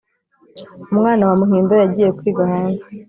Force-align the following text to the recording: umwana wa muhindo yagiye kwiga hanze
umwana 0.93 1.21
wa 1.29 1.35
muhindo 1.41 1.73
yagiye 1.81 2.09
kwiga 2.17 2.43
hanze 2.51 2.85